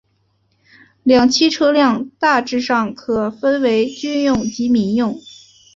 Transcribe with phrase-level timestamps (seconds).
[1.03, 5.21] 两栖车辆大致上可分为军用及民用。